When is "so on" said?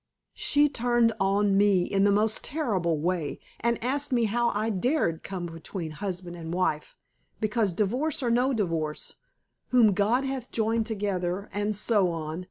11.75-12.39